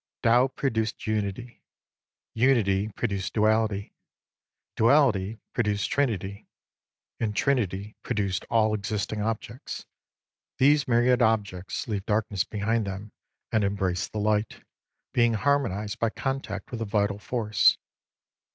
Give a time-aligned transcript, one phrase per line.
[0.23, 1.61] Tao produced Unity;
[2.33, 3.93] Unity produced Duality;
[4.75, 6.47] Duality produced Trinity;
[7.19, 9.85] and Trinity produced all existing objects.
[10.57, 13.11] These myriad objects leave darkness behind^ them
[13.51, 14.63] and embrace the light,
[15.13, 17.77] being harmonised by contact with the Vital Force.